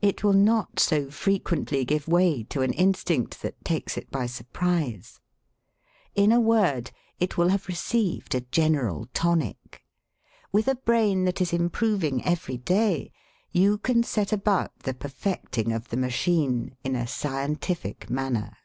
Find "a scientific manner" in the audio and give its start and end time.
16.96-18.56